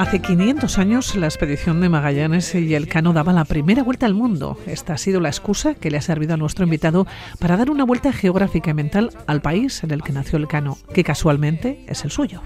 [0.00, 4.14] Hace 500 años la expedición de Magallanes y el Cano daba la primera vuelta al
[4.14, 4.56] mundo.
[4.66, 7.06] Esta ha sido la excusa que le ha servido a nuestro invitado
[7.38, 10.78] para dar una vuelta geográfica y mental al país en el que nació el Cano,
[10.94, 12.40] que casualmente es el suyo.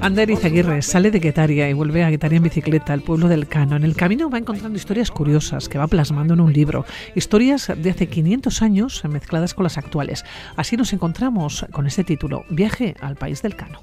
[0.00, 3.74] Ander Izaguirre sale de Guetaria y vuelve a Guetaria en bicicleta, al pueblo del Cano.
[3.74, 6.84] En el camino va encontrando historias curiosas que va plasmando en un libro.
[7.16, 10.24] Historias de hace 500 años mezcladas con las actuales.
[10.54, 13.80] Así nos encontramos con este título, Viaje al país del Cano.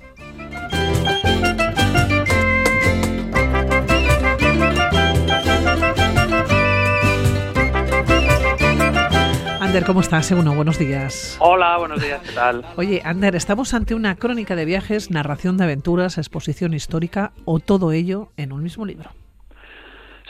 [9.67, 10.31] Ander, ¿cómo estás?
[10.31, 11.37] Uno, buenos días.
[11.41, 12.63] Hola, buenos días, ¿qué tal?
[12.77, 17.91] Oye, Ander, ¿estamos ante una crónica de viajes, narración de aventuras, exposición histórica o todo
[17.91, 19.09] ello en un mismo libro?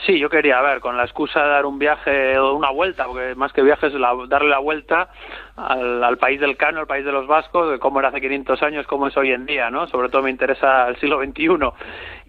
[0.08, 3.06] Sí, yo quería, a ver, con la excusa de dar un viaje o una vuelta,
[3.06, 3.94] porque más que viajes,
[4.30, 5.10] darle la vuelta
[5.56, 8.88] al, país del Cano, al país de los vascos, de cómo era hace 500 años,
[8.88, 9.86] cómo es hoy en día, ¿no?
[9.88, 11.48] Sobre todo me interesa el siglo XXI.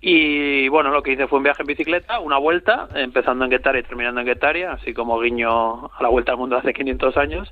[0.01, 3.81] Y bueno, lo que hice fue un viaje en bicicleta, una vuelta, empezando en Guetaria
[3.81, 7.51] y terminando en Guetaria, así como guiño a la vuelta al mundo hace 500 años.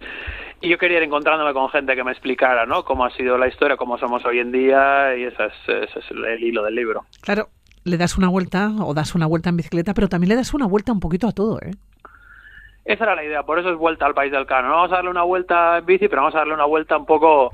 [0.61, 2.85] Y yo quería ir encontrándome con gente que me explicara, ¿no?
[2.85, 6.11] Cómo ha sido la historia, cómo somos hoy en día, y ese es, ese es
[6.11, 7.05] el hilo del libro.
[7.21, 7.49] Claro,
[7.85, 10.67] le das una vuelta o das una vuelta en bicicleta, pero también le das una
[10.67, 11.73] vuelta un poquito a todo, ¿eh?
[12.85, 14.69] Esa era la idea, por eso es vuelta al país del cano.
[14.69, 17.05] No vamos a darle una vuelta en bici, pero vamos a darle una vuelta un
[17.05, 17.53] poco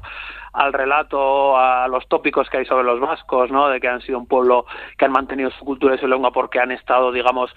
[0.52, 3.68] al relato, a los tópicos que hay sobre los vascos, ¿no?
[3.68, 4.66] De que han sido un pueblo
[4.98, 7.50] que han mantenido su cultura y su lengua porque han estado, digamos,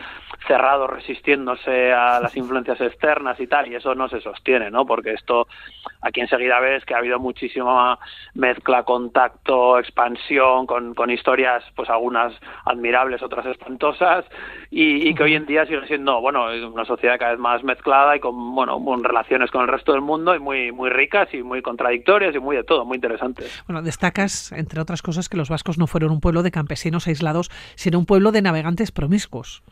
[0.47, 4.85] cerrados, resistiéndose a las influencias externas y tal, y eso no se sostiene, ¿no?
[4.85, 5.47] Porque esto,
[6.01, 7.99] aquí enseguida ves que ha habido muchísima
[8.33, 12.33] mezcla, contacto, expansión, con, con historias, pues algunas
[12.65, 14.25] admirables, otras espantosas,
[14.71, 18.15] y, y, que hoy en día sigue siendo, bueno, una sociedad cada vez más mezclada
[18.15, 21.43] y con, bueno, con relaciones con el resto del mundo y muy, muy ricas y
[21.43, 22.99] muy contradictorias y muy de todo muy.
[23.67, 27.51] Bueno, destacas, entre otras cosas, que los vascos no fueron un pueblo de campesinos aislados,
[27.75, 29.63] sino un pueblo de navegantes promiscuos.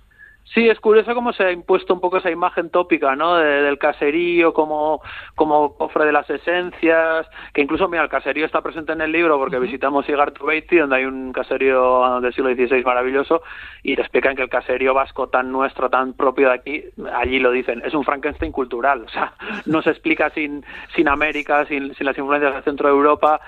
[0.46, 3.38] Sí, es curioso cómo se ha impuesto un poco esa imagen tópica, ¿no?
[3.38, 5.02] del caserío como,
[5.36, 9.40] como cofre de las esencias, que incluso, mira, el caserío está presente en el libro
[9.40, 13.42] porque visitamos Igartubeiti, donde hay un caserío del siglo XVI maravilloso,
[13.82, 16.84] y te explican que el caserío vasco tan nuestro, tan propio de aquí,
[17.16, 19.34] allí lo dicen, es un Frankenstein cultural, o sea,
[19.66, 20.64] no se explica sin,
[20.96, 23.42] sin América, sin, sin las influencias del centro de Europa,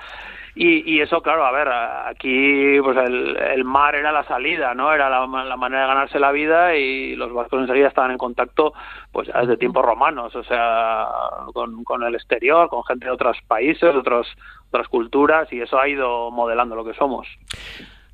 [0.55, 4.93] y, y eso, claro, a ver, aquí pues el, el mar era la salida, ¿no?
[4.93, 8.73] Era la, la, manera de ganarse la vida y los vascos enseguida estaban en contacto
[9.11, 11.07] pues desde tiempos romanos, o sea,
[11.53, 14.27] con, con el exterior, con gente de otros países, otros,
[14.69, 17.27] otras culturas y eso ha ido modelando lo que somos.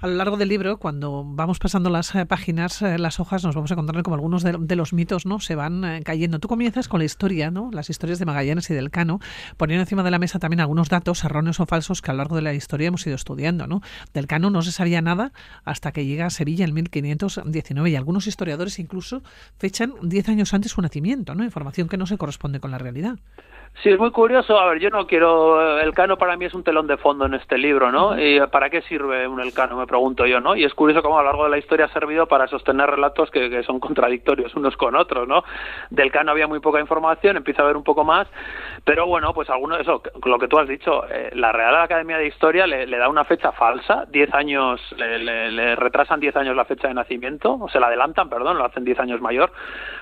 [0.01, 3.53] A lo largo del libro, cuando vamos pasando las eh, páginas, eh, las hojas, nos
[3.53, 6.39] vamos a encontrar como algunos de, los mitos no se van eh, cayendo.
[6.39, 7.69] Tú comienzas con la historia, ¿no?
[7.71, 9.19] las historias de Magallanes y del Cano,
[9.57, 12.35] poniendo encima de la mesa también algunos datos erróneos o falsos que a lo largo
[12.35, 13.67] de la historia hemos ido estudiando.
[13.67, 13.83] ¿no?
[14.11, 15.33] Del Cano no se sabía nada
[15.65, 19.21] hasta que llega a Sevilla en 1519 y algunos historiadores incluso
[19.59, 21.43] fechan 10 años antes su nacimiento, ¿no?
[21.43, 23.19] información que no se corresponde con la realidad.
[23.75, 24.59] Sí, es muy curioso.
[24.59, 25.79] A ver, yo no quiero.
[25.79, 28.19] El cano para mí es un telón de fondo en este libro, ¿no?
[28.19, 29.75] ¿Y para qué sirve un elcano?
[29.75, 30.55] Me pregunto yo, ¿no?
[30.55, 33.31] Y es curioso cómo a lo largo de la historia ha servido para sostener relatos
[33.31, 35.43] que, que son contradictorios unos con otros, ¿no?
[35.89, 38.27] Del cano había muy poca información, empieza a haber un poco más,
[38.83, 42.27] pero bueno, pues alguno, eso, lo que tú has dicho, eh, la Real Academia de
[42.27, 46.55] Historia le, le, da una fecha falsa, 10 años, le, le, le retrasan 10 años
[46.55, 49.51] la fecha de nacimiento, o se la adelantan, perdón, lo hacen 10 años mayor,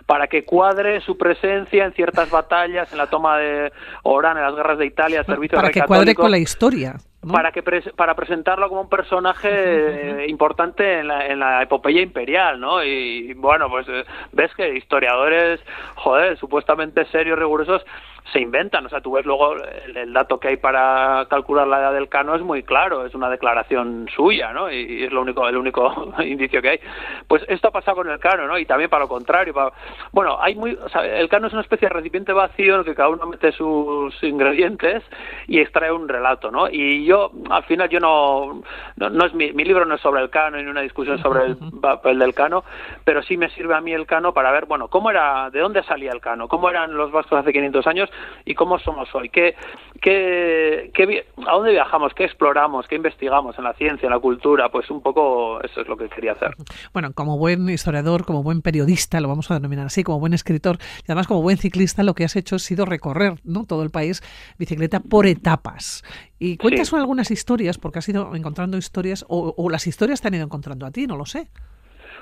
[0.05, 3.58] para que cuadre su presencia en ciertas batallas, en la toma de
[4.03, 6.95] Orán en las guerras de Italia, servicio Para que cuadre con la historia.
[7.31, 7.61] Para, que
[7.97, 12.81] para presentarlo como un personaje importante en la, en la epopeya imperial, ¿no?
[12.81, 15.59] Y, bueno, pues eh, ves que historiadores,
[15.95, 17.85] joder, supuestamente serios, rigurosos,
[18.31, 18.85] se inventan.
[18.85, 22.35] O sea, tú ves luego el, dato que hay para calcular la edad del cano
[22.35, 24.71] es muy claro, es una declaración suya, ¿no?
[24.71, 26.79] Y, es lo único, el único indicio que hay.
[27.27, 28.57] Pues esto ha pasado con el cano, ¿no?
[28.57, 29.53] Y también para lo contrario.
[29.53, 29.71] Para...
[30.11, 32.85] Bueno, hay muy, o sea, el cano es una especie de recipiente vacío en el
[32.85, 35.03] que cada uno mete sus ingredientes
[35.47, 36.69] y extrae un relato, ¿no?
[36.69, 38.61] Y yo, al final, yo no,
[38.97, 41.57] no, es mi, mi, libro no es sobre el cano ni una discusión sobre el
[41.81, 42.63] papel del cano,
[43.03, 45.83] pero sí me sirve a mí el cano para ver, bueno, cómo era, de dónde
[45.83, 48.09] salía el cano, cómo eran los vascos hace 500 años
[48.45, 49.55] y cómo somos hoy, qué,
[50.01, 54.69] qué, qué, a dónde viajamos, qué exploramos, qué investigamos en la ciencia, en la cultura,
[54.69, 56.55] pues un poco eso es lo que quería hacer.
[56.93, 60.77] Bueno, como buen historiador, como buen periodista, lo vamos a denominar así, como buen escritor
[60.99, 63.65] y además como buen ciclista, lo que has hecho ha sido recorrer ¿no?
[63.65, 64.21] todo el país
[64.57, 66.03] bicicleta por etapas.
[66.39, 66.95] Y cuentas sí.
[66.95, 70.85] algunas historias, porque has ido encontrando historias, o, o las historias te han ido encontrando
[70.85, 71.49] a ti, no lo sé.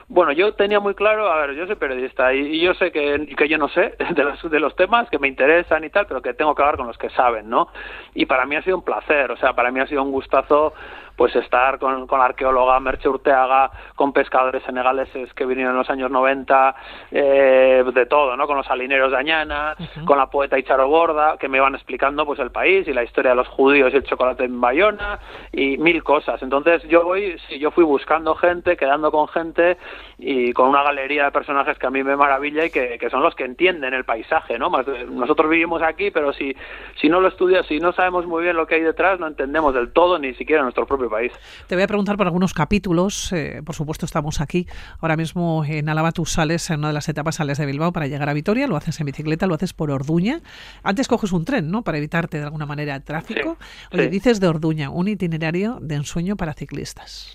[0.10, 3.50] Bueno, yo tenía muy claro, a ver, yo soy periodista y, yo sé que, que
[3.50, 6.34] yo no sé de los, de los temas que me interesan y tal, pero que
[6.34, 7.68] tengo que hablar con los que saben, ¿no?
[8.14, 10.74] Y para mí ha sido un placer, o sea, para mí ha sido un gustazo
[11.18, 15.90] pues estar con, con la arqueóloga Merche Urteaga, con pescadores senegaleses que vinieron en los
[15.90, 16.76] años 90,
[17.12, 18.46] eh, de todo, ¿no?
[18.46, 19.76] Con los salineros de Añana,
[20.06, 23.32] con la poeta Icharo Borda, que me iban explicando pues el país y la historia
[23.32, 25.20] de los judíos y el chocolate en Bayona
[25.52, 26.42] y mil cosas.
[26.44, 29.78] Entonces yo voy, sí, yo fui buscando gente, quedando con gente
[30.18, 33.22] y con una galería de personajes que a mí me maravilla y que, que son
[33.22, 34.70] los que entienden el paisaje, ¿no?
[34.70, 36.56] Más nosotros vivimos aquí, pero si,
[37.00, 39.74] si no lo estudias, si no sabemos muy bien lo que hay detrás, no entendemos
[39.74, 41.32] del todo ni siquiera nuestro propio país.
[41.68, 43.32] Te voy a preguntar por algunos capítulos.
[43.34, 44.68] Eh, por supuesto, estamos aquí
[45.02, 46.12] ahora mismo en Álava.
[46.12, 48.76] Tú sales en una de las etapas, sales de Bilbao para llegar a Vitoria, lo
[48.76, 50.42] haces en bicicleta, lo haces por Orduña.
[50.84, 51.84] Antes coges un tren, ¿no?
[51.84, 53.58] Para evitarte de alguna manera el tráfico.
[53.92, 57.34] Oye, dices de Orduña, un itinerario de ensueño para ciclistas.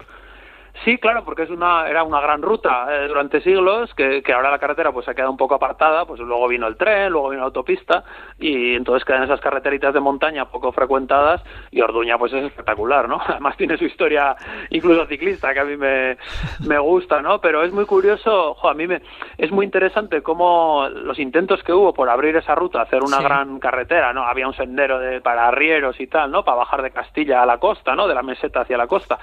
[0.85, 4.51] Sí, claro, porque es una, era una gran ruta eh, durante siglos, que, que, ahora
[4.51, 7.29] la carretera pues se ha quedado un poco apartada, pues luego vino el tren, luego
[7.29, 8.03] vino la autopista,
[8.41, 11.41] y entonces quedan esas carreteritas de montaña poco frecuentadas,
[11.71, 13.21] y Orduña pues es espectacular, ¿no?
[13.27, 14.35] Además tiene su historia
[14.71, 16.17] incluso ciclista, que a mí me,
[16.67, 17.41] me gusta, ¿no?
[17.41, 19.03] Pero es muy curioso, a mí me,
[19.39, 23.61] es muy interesante cómo los intentos que hubo por abrir esa ruta, hacer una gran
[23.61, 24.25] carretera, ¿no?
[24.25, 26.45] Había un sendero de, para arrieros y tal, ¿no?
[26.45, 28.09] Para bajar de Castilla a la costa, ¿no?
[28.09, 29.21] De la meseta hacia la costa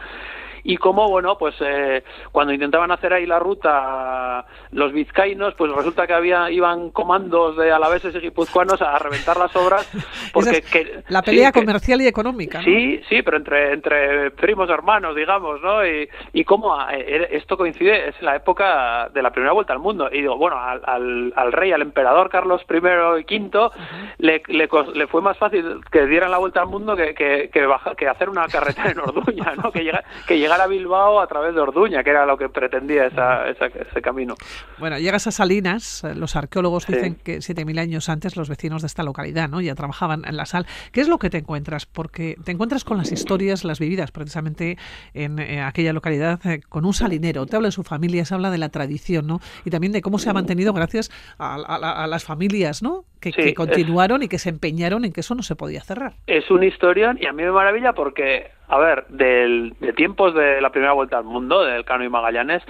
[0.64, 6.08] y cómo, bueno, pues eh, cuando intentaban hacer ahí la ruta los vizcaínos, pues resulta
[6.08, 9.90] que había iban comandos de alaveses y guipuzcoanos a reventar las obras
[10.34, 10.64] porque
[11.10, 12.62] la pelea comercial y económica.
[12.64, 15.86] Sí, sí, pero entre entre primos hermanos, digamos, ¿no?
[15.86, 20.10] Y, y cómo eh, esto coincide es la época de la primera vuelta al mundo
[20.12, 23.70] y digo, bueno, al, al, rey, al emperador Carlos I y V
[24.18, 27.50] le, le, fue más fácil que dieran la vuelta al mundo que que,
[27.98, 29.72] que, hacer una carretera en Orduña, ¿no?
[29.72, 33.06] Que llega, que llegar a Bilbao a través de Orduña, que era lo que pretendía
[33.06, 34.34] ese camino.
[34.80, 39.04] Bueno, llegas a Salinas, los arqueólogos dicen que 7.000 años antes los vecinos de esta
[39.04, 39.62] localidad ¿no?
[39.62, 40.66] ya trabajaban en la sal.
[40.92, 41.86] ¿Qué es lo que te encuentras?
[41.86, 44.80] Porque te encuentras con las historias, las vividas precisamente
[45.14, 47.46] en, eh, aquella localidad, eh, con un salinero.
[47.46, 49.42] Te habla de su familia, se habla de la tradición ¿no?
[49.66, 53.06] y también de cómo se ha mantenido gracias a, las familias ¿no?
[53.20, 56.14] Que, continuaron y que se empeñaron en que eso no se podía cerrar.
[56.28, 60.62] Es una historia y a mí me maravilla porque a ver, del, de tiempos de
[60.62, 62.62] la primera vuelta al mundo, del Cano y Magallanes,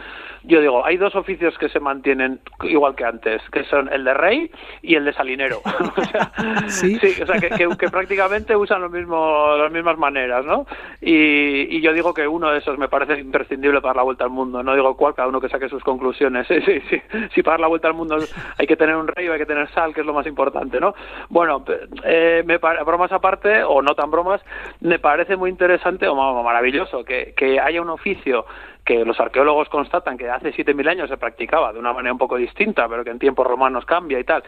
[0.44, 4.14] yo digo, hay dos oficios que se mantienen igual que antes, que son el de
[4.14, 4.52] rey
[4.82, 5.60] y el de salinero.
[5.98, 6.32] o sea,
[6.70, 6.98] ¿Sí?
[7.22, 10.66] o sea que, prácticamente usan lo mismo, las mismas maneras, ¿no?
[11.02, 14.30] Y, y, yo digo que uno de esos me parece imprescindible para la vuelta al
[14.30, 14.64] mundo.
[14.64, 16.48] No digo cuál, cada uno que saque sus conclusiones.
[16.50, 17.02] Sí, sí, sí.
[17.36, 18.18] Si para la vuelta al mundo
[18.58, 20.39] hay que tener un rey o hay que tener sal, que es lo más importante,
[20.80, 20.94] ¿no?
[21.30, 21.64] Bueno,
[22.04, 24.42] eh, me, bromas aparte, o no tan bromas,
[24.82, 28.46] me parece muy interesante o maravilloso que, que haya un oficio
[28.86, 32.38] que los arqueólogos constatan que hace 7.000 años se practicaba de una manera un poco
[32.38, 34.44] distinta, pero que en tiempos romanos cambia y tal.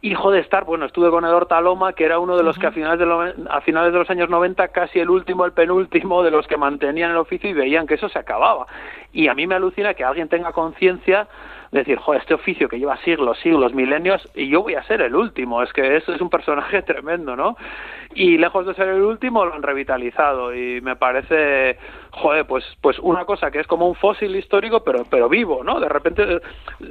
[0.00, 2.70] Hijo de estar, bueno, estuve con Edor Taloma, que era uno de los que a
[2.70, 6.46] finales, de a finales de los años 90, casi el último, el penúltimo de los
[6.46, 8.66] que mantenían el oficio y veían que eso se acababa.
[9.12, 11.26] Y a mí me alucina que alguien tenga conciencia
[11.70, 15.14] decir, joder, este oficio que lleva siglos, siglos, milenios, y yo voy a ser el
[15.14, 15.62] último.
[15.62, 17.56] Es que eso es un personaje tremendo, ¿no?
[18.14, 21.78] Y lejos de ser el último, lo han revitalizado y me parece,
[22.10, 25.78] joder, pues, pues una cosa que es como un fósil histórico, pero, pero vivo, ¿no?
[25.78, 26.40] De repente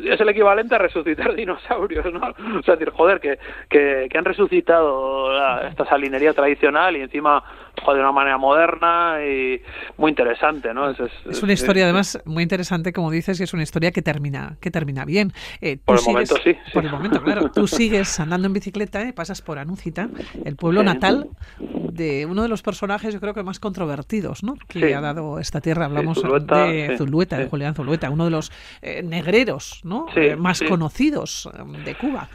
[0.05, 2.33] es el equivalente a resucitar dinosaurios, ¿no?
[2.59, 5.35] O sea, decir, joder, que, que, que han resucitado
[5.67, 7.43] esta salinería tradicional y encima
[7.85, 9.61] de una manera moderna y
[9.97, 10.89] muy interesante, ¿no?
[10.91, 14.71] Es, una historia además muy interesante, como dices, y es una historia que termina, que
[14.71, 15.31] termina bien.
[15.61, 17.49] Eh, por el momento sí, Por el momento, claro.
[17.51, 19.13] Tú sigues andando en bicicleta, ¿eh?
[19.13, 20.09] pasas por Anúcita,
[20.43, 21.29] el pueblo natal
[21.59, 24.55] de uno de los personajes, yo creo que más controvertidos, ¿no?
[24.67, 25.85] Que ha dado esta tierra.
[25.85, 30.07] Hablamos de Zulueta, de Julián Zulueta, uno de los eh, negreros, ¿no?
[30.37, 31.49] más conocidos
[31.85, 32.29] de Cuba.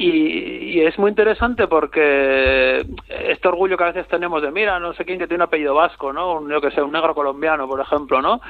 [0.00, 5.04] Y, es muy interesante porque este orgullo que a veces tenemos de, mira, no sé
[5.04, 6.34] quién que tiene un apellido vasco, ¿no?
[6.34, 8.40] Un, yo que sé, un negro colombiano, por ejemplo, ¿no?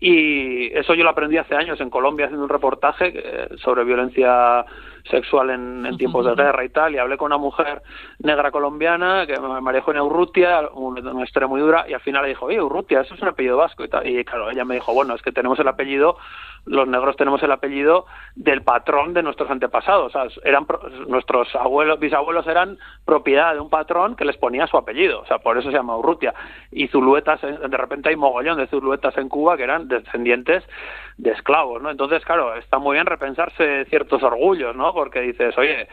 [0.00, 4.64] Y eso yo lo aprendí hace años en Colombia haciendo un reportaje eh, sobre violencia
[5.10, 7.82] sexual en, tiempos de guerra y tal, y hablé con una mujer
[8.18, 12.30] negra colombiana que me manejó en Urrutia, una, historia muy dura, y al final le
[12.30, 14.06] dijo, oye, Urrutia, eso es un apellido vasco y tal.
[14.06, 16.16] Y claro, ella me dijo, bueno, es que tenemos el apellido
[16.66, 20.06] los negros tenemos el apellido del patrón de nuestros antepasados.
[20.06, 20.66] O sea, eran
[21.06, 25.20] nuestros abuelos, bisabuelos eran propiedad de un patrón que les ponía su apellido.
[25.20, 26.34] O sea, por eso se llama Urrutia.
[26.72, 30.64] Y zuluetas, eh, de repente hay mogollón de zuluetas en Cuba que eran descendientes
[31.16, 31.90] de esclavos, ¿no?
[31.90, 34.92] Entonces, claro, está muy bien repensarse ciertos orgullos, ¿no?
[34.96, 35.88] Porque dices, oye,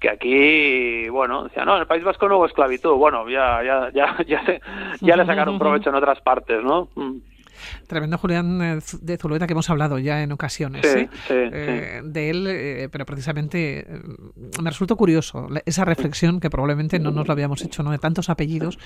[0.00, 2.94] que aquí, bueno, decía, no, en el País Vasco no hubo esclavitud.
[2.96, 4.42] Bueno, ya, ya, ya, ya,
[5.00, 6.88] ya le sacaron provecho en otras partes, ¿no?
[6.96, 7.18] Mm.
[7.86, 11.08] Tremendo Julián eh, de Zulueta que hemos hablado ya en ocasiones ¿eh?
[11.28, 13.86] Eh, de él, pero precisamente
[14.62, 17.90] me resultó curioso esa reflexión que probablemente no nos lo habíamos hecho, ¿no?
[17.90, 18.78] De tantos apellidos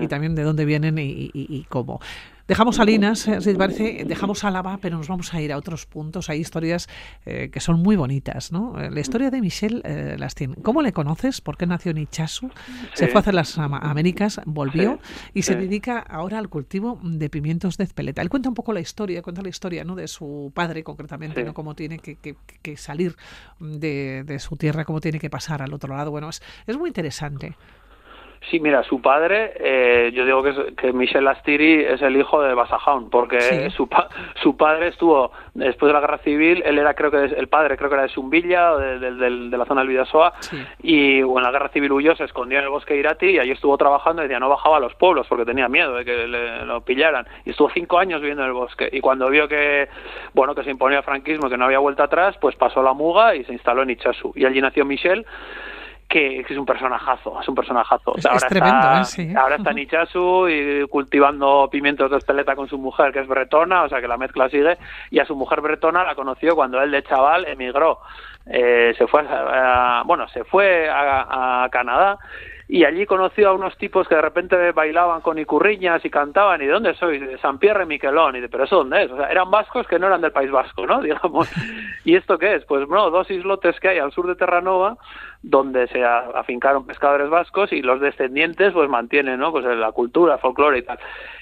[0.00, 2.00] y también de dónde vienen y, y cómo.
[2.48, 5.84] Dejamos Salinas, eh, si te parece, dejamos Álava, pero nos vamos a ir a otros
[5.84, 6.30] puntos.
[6.30, 6.88] Hay historias
[7.24, 8.80] eh, que son muy bonitas, ¿no?
[8.80, 10.54] Eh, la historia de Michel eh, Lastin.
[10.54, 11.40] ¿Cómo le conoces?
[11.40, 12.48] ¿Por qué nació en Ichasu?
[12.94, 15.00] Se fue a hacer las Américas, volvió
[15.34, 18.22] y se dedica ahora al cultivo de pimientos de Ezpeleta.
[18.22, 19.96] Él cuenta un poco la historia, cuenta la historia ¿no?
[19.96, 21.52] de su padre concretamente, ¿no?
[21.52, 23.16] Cómo tiene que, que, salir
[23.58, 26.12] de, de, su tierra, cómo tiene que pasar al otro lado.
[26.12, 27.56] Bueno, es, es muy interesante.
[28.50, 32.54] Sí, mira, su padre, eh, yo digo que, que Michel Astiri es el hijo de
[32.54, 33.88] Basajaun, porque su,
[34.40, 37.88] su padre estuvo, después de la guerra civil, él era, creo que el padre, creo
[37.88, 40.34] que era de Zumbilla, de, de, la zona del Vidasoa,
[40.80, 43.50] y en la guerra civil huyó, se escondió en el bosque de Irati y allí
[43.50, 46.64] estuvo trabajando y ya no bajaba a los pueblos porque tenía miedo de que le,
[46.64, 47.26] lo pillaran.
[47.44, 48.88] Y estuvo cinco años viviendo en el bosque.
[48.92, 49.88] Y cuando vio que,
[50.34, 53.34] bueno, que se imponía el franquismo, que no había vuelta atrás, pues pasó la muga
[53.34, 54.32] y se instaló en Ichasu.
[54.36, 55.26] Y allí nació Michel
[56.08, 58.14] que, es un personajazo, es un personajazo.
[58.28, 59.04] ahora, está, ¿eh?
[59.04, 59.34] sí.
[59.36, 63.84] ahora está en Ichasu y cultivando pimientos de espeleta con su mujer, que es bretona,
[63.84, 64.78] o sea que la mezcla sigue,
[65.10, 68.00] y a su mujer bretona la conoció cuando él de chaval emigró.
[68.48, 72.18] Eh, se fue a, bueno, se fue a, a Canadá
[72.68, 76.66] y allí conoció a unos tipos que de repente bailaban con icurriñas y cantaban, ¿y
[76.66, 77.18] de dónde soy?
[77.18, 79.10] De San Pierre Miquelón, y de, pero eso dónde es?
[79.10, 81.00] O sea, eran vascos que no eran del País Vasco, ¿no?
[81.02, 81.48] Digamos.
[82.04, 82.64] ¿Y esto qué es?
[82.64, 84.96] Pues bueno, dos islotes que hay al sur de Terranova,
[85.48, 89.52] donde se afincaron pescadores vascos y los descendientes pues mantienen, ¿no?
[89.52, 90.98] Pues la cultura, folclore y tal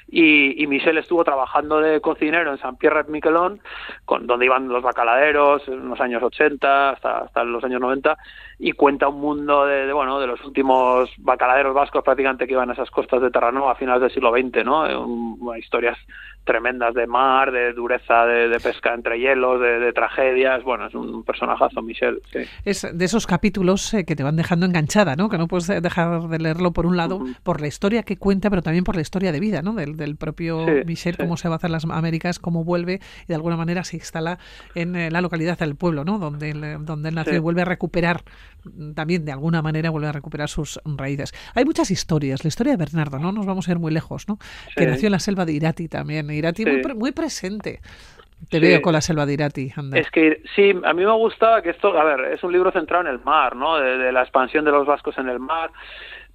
[0.09, 3.61] y, y Michel estuvo trabajando de cocinero en San Pierre Miquelón,
[4.05, 8.17] con, donde iban los bacaladeros en los años 80 hasta, hasta los años 90
[8.59, 12.75] y cuenta un mundo de, bueno de los últimos bacaladeros vascos prácticamente que iban a
[12.75, 15.05] esas costas de Terranova a finales del siglo XX, ¿no?
[15.05, 15.99] Un, historias
[16.45, 20.63] tremendas de mar, de dureza de, pesca entre hielos, de, tragedias.
[20.63, 22.21] Bueno, es un personajazo, Michel.
[22.65, 25.29] Es de esos capítulos eh, que te van dejando enganchada, ¿no?
[25.29, 28.63] Que no puedes dejar de leerlo por un lado, por la historia que cuenta, pero
[28.63, 29.75] también por la historia de vida, ¿no?
[29.75, 33.35] Del, del propio Michel, cómo se va a hacer las Américas, cómo vuelve y de
[33.35, 34.39] alguna manera se instala
[34.75, 36.19] en eh, la localidad del pueblo, ¿no?
[36.19, 38.25] Donde él, donde él nació y vuelve a recuperar,
[38.65, 41.33] mm, también de alguna manera vuelve a recuperar sus raíces.
[41.55, 42.45] Hay muchas historias.
[42.45, 43.33] La historia de Bernardo, ¿no?
[43.33, 44.39] Nos vamos a ir muy lejos, ¿no?
[44.77, 46.31] Que nació en la selva de Irati también.
[46.35, 47.81] Irati muy, muy presente.
[48.49, 51.71] Te veo con la selva de Irati, Es que sí, a mí me gusta que
[51.71, 53.77] esto, a ver, es un libro centrado en el mar, ¿no?
[53.77, 55.71] de, la expansión de los vascos en el mar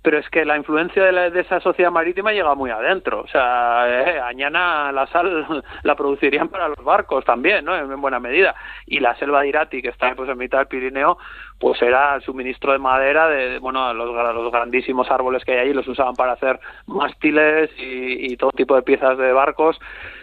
[0.01, 3.21] pero es que la influencia de, de, esa sociedad marítima llega muy adentro.
[3.21, 7.75] O sea, eh, Añana la sal la producirían para los barcos también, ¿no?
[7.75, 8.55] En, buena medida.
[8.85, 11.17] Y la selva de Irati, que está pues, en mitad del Pirineo,
[11.59, 15.73] pues era el suministro de madera de, bueno, los, los grandísimos árboles que hay ahí,
[15.73, 19.77] los usaban para hacer mástiles y, y todo tipo de piezas de barcos.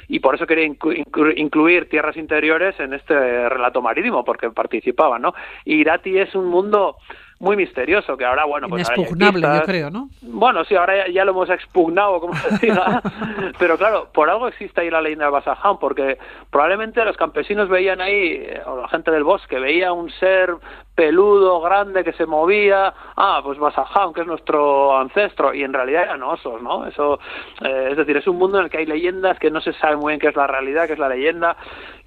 [0.08, 5.34] Y por eso quería incluir tierras interiores en este relato marítimo, porque participaban, ¿no?
[5.64, 6.96] Irati es un mundo
[7.38, 8.88] muy misterioso, que ahora, bueno, pues...
[8.88, 10.08] Inexpugnable, yo creo, ¿no?
[10.22, 13.02] Bueno, sí, ahora ya, lo hemos expugnado, como se diga,
[13.58, 16.18] pero claro, por algo existe ahí la leyenda del Basaján, porque
[16.50, 20.54] probablemente los campesinos veían ahí, o la gente del bosque, veía un ser
[20.96, 26.04] peludo, grande, que se movía, ah, pues Basaján, que es nuestro ancestro, y en realidad
[26.04, 26.86] eran osos, ¿no?
[26.86, 27.20] Eso,
[27.60, 29.96] eh, es decir, es un mundo en el que hay leyendas que no se sabe
[29.96, 31.56] muy bien qué es la realidad, qué es la leyenda,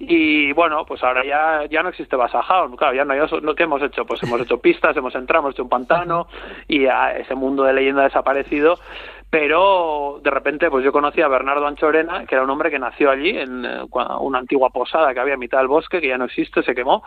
[0.00, 3.62] y bueno, pues ahora ya, ya no existe Basaján, claro, ya no hay osos, ¿qué
[3.62, 4.04] hemos hecho?
[4.04, 6.26] Pues hemos hecho pistas, hemos entramos hecho un pantano,
[6.66, 8.74] y a ese mundo de leyenda ha desaparecido,
[9.30, 13.10] pero de repente pues yo conocí a Bernardo Anchorena, que era un hombre que nació
[13.10, 13.84] allí en eh,
[14.20, 17.04] una antigua posada que había a mitad del bosque, que ya no existe, se quemó,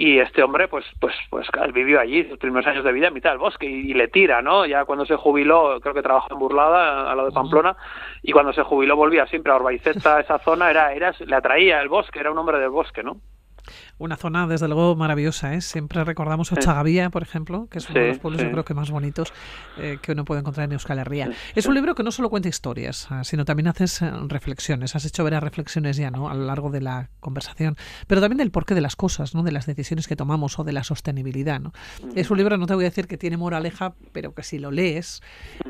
[0.00, 3.30] y este hombre pues pues pues vivió allí sus primeros años de vida en mitad
[3.30, 7.12] del bosque y, le tira no ya cuando se jubiló creo que trabajó en Burlada
[7.12, 7.76] a lo de Pamplona
[8.22, 11.90] y cuando se jubiló volvía siempre a Orbaiceta esa zona era era le atraía el
[11.90, 13.18] bosque era un hombre del bosque no
[13.98, 15.54] una zona, desde luego, maravillosa.
[15.54, 15.60] ¿eh?
[15.60, 18.90] Siempre recordamos Ochagavía, por ejemplo, que es uno de los pueblos, yo creo que más
[18.90, 19.32] bonitos
[19.78, 21.30] eh, que uno puede encontrar en Euskal Herria.
[21.54, 24.96] Es un libro que no solo cuenta historias, ah, sino también haces eh, reflexiones.
[24.96, 26.28] Has hecho varias reflexiones ya ¿no?
[26.28, 29.42] a lo largo de la conversación, pero también del porqué de las cosas, ¿no?
[29.42, 31.60] de las decisiones que tomamos o de la sostenibilidad.
[31.60, 31.72] ¿no?
[32.14, 34.70] Es un libro, no te voy a decir que tiene moraleja, pero que si lo
[34.70, 35.22] lees,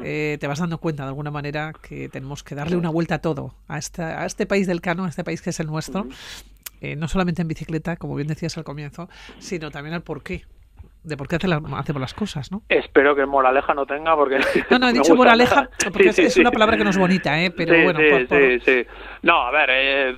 [0.02, 3.18] eh, te vas dando cuenta de alguna manera que tenemos que darle una vuelta a
[3.20, 6.06] todo, a, esta, a este país del Cano, a este país que es el nuestro,
[6.80, 9.08] eh, no solamente en bicicleta, como bien decías al comienzo,
[9.38, 10.44] sino también al porqué
[11.02, 12.62] de por qué hace hacemos las cosas, ¿no?
[12.68, 14.38] Espero que moraleja no tenga, porque...
[14.70, 17.50] No, no, he dicho moraleja porque es, una palabra que no es bonita, ¿eh?
[17.50, 17.98] Pero bueno...
[18.28, 18.86] Sí, sí,
[19.22, 20.16] No, a ver, eh,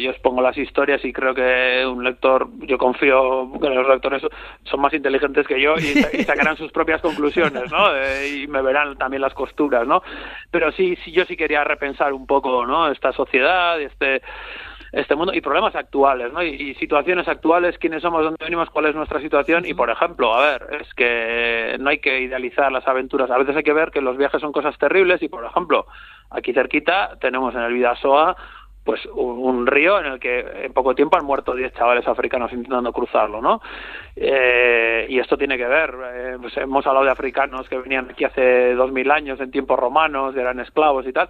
[0.00, 4.22] yo expongo las historias y creo que un lector, yo confío que los lectores
[4.64, 7.90] son más inteligentes que yo y, sacarán sus propias conclusiones, ¿no?
[8.00, 10.02] Eh, y me verán también las costuras, ¿no?
[10.50, 12.90] Pero sí, sí, yo sí quería repensar un poco, ¿no?
[12.90, 14.22] Esta sociedad, este
[14.92, 16.42] este mundo y problemas actuales, ¿no?
[16.42, 20.52] Y, situaciones actuales, quiénes somos, dónde venimos, cuál es nuestra situación y, por ejemplo, a
[20.52, 23.30] ver, es que no hay que idealizar las aventuras.
[23.30, 25.86] A veces hay que ver que los viajes son cosas terribles y, por ejemplo,
[26.30, 28.36] aquí cerquita tenemos en el Vidasoa
[28.84, 32.92] pues un, río en el que en poco tiempo han muerto 10 chavales africanos intentando
[32.92, 33.60] cruzarlo, ¿no?
[34.16, 38.24] Eh, y esto tiene que ver, eh, pues hemos hablado de africanos que venían aquí
[38.24, 41.28] hace 2000 años en tiempos romanos, eran esclavos y tal,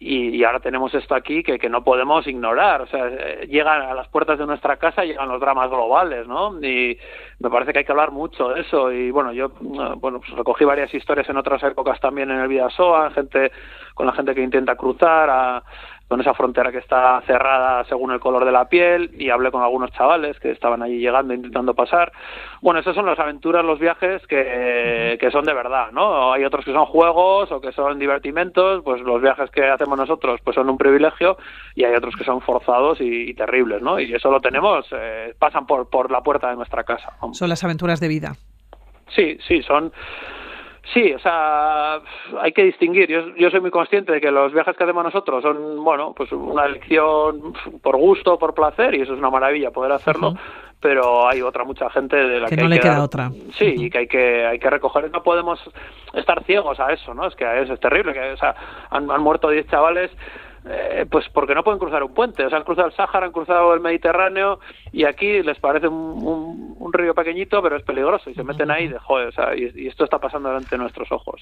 [0.00, 2.82] y, ahora tenemos esto aquí que, que, no podemos ignorar.
[2.82, 6.56] O sea, eh, llegan a las puertas de nuestra casa, llegan los dramas globales, ¿no?
[6.62, 6.96] Y
[7.40, 8.92] me parece que hay que hablar mucho de eso.
[8.92, 13.10] Y bueno, yo bueno, pues recogí varias historias en otras épocas también en el Vidasoa,
[13.10, 13.50] gente,
[13.94, 15.62] con la gente que intenta cruzar, a,
[16.08, 19.62] con esa frontera que está cerrada según el color de la piel y hablé con
[19.62, 22.12] algunos chavales que estaban allí llegando intentando pasar.
[22.62, 26.32] Bueno, esas son las aventuras, los viajes que, que son de verdad, ¿no?
[26.32, 30.40] Hay otros que son juegos o que son divertimentos, pues los viajes que hacemos nosotros
[30.42, 31.36] pues son un privilegio
[31.74, 34.00] y hay otros que son forzados y, terribles, ¿no?
[34.00, 37.12] Y eso lo tenemos, eh, pasan por, por la puerta de nuestra casa.
[37.32, 38.32] Son las aventuras de vida.
[39.14, 39.92] Sí, sí, son
[40.94, 42.00] Sí, o sea,
[42.40, 43.08] hay que distinguir.
[43.10, 46.32] Yo, yo soy muy consciente de que los viajes que hacemos nosotros son, bueno, pues
[46.32, 47.52] una elección
[47.82, 50.34] por gusto, por placer, y eso es una maravilla poder hacerlo.
[50.80, 53.30] Pero hay otra mucha gente de la que, que no le queda otra.
[53.54, 55.10] Sí, y que hay que hay que recoger.
[55.10, 55.60] No podemos
[56.14, 57.26] estar ciegos a eso, ¿no?
[57.26, 58.12] Es que es, terrible.
[58.12, 58.54] Que, o sea,
[58.90, 60.12] han, han muerto 10 chavales
[60.66, 62.44] eh, pues porque no pueden cruzar un puente.
[62.44, 64.60] O sea, han cruzado el Sáhara, han cruzado el Mediterráneo
[64.92, 68.88] y aquí les parece un, un, río pequeñito, pero es peligroso y se meten ahí
[68.88, 69.28] de joder.
[69.28, 71.40] O sea, y, esto está pasando delante de nuestros ojos.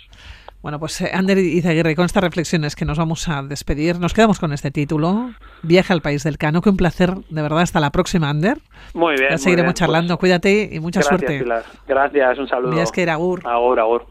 [0.63, 4.39] Bueno, pues eh, Ander Izaguirre, con estas reflexiones que nos vamos a despedir, nos quedamos
[4.39, 5.31] con este título,
[5.63, 6.61] Viaje al País del Cano.
[6.61, 7.61] Que un placer, de verdad.
[7.61, 8.59] Hasta la próxima, Ander.
[8.95, 9.31] Muy bien.
[9.31, 10.19] Ya seguiremos charlando.
[10.19, 11.65] Pues Cuídate y mucha gracias, suerte.
[11.87, 12.83] Gracias, un saludo.
[12.83, 13.41] Es que era agur.
[13.45, 14.05] Agur, agur.